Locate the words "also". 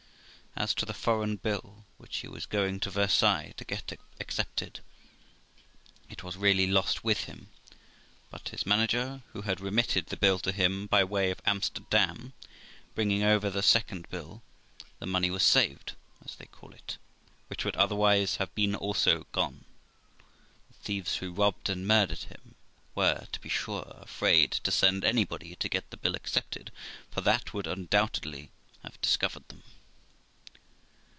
18.75-19.25